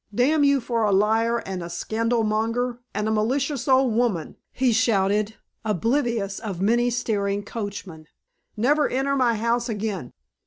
[0.15, 5.35] "Damn you for a liar and a scandalmonger and a malicious old woman!" he shouted,
[5.63, 8.07] oblivious of many staring coachmen.
[8.57, 10.13] "Never enter my house again."